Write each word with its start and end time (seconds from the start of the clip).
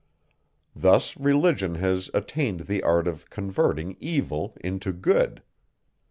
Thus 0.75 1.15
religion 1.15 1.75
has 1.75 2.09
attained 2.15 2.61
the 2.61 2.81
art 2.81 3.07
of 3.07 3.29
converting 3.29 3.95
evil 3.99 4.57
into 4.63 4.91
good! 4.93 5.43